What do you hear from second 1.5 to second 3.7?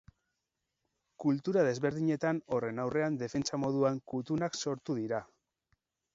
desberdinetan horren aurrean, defentsa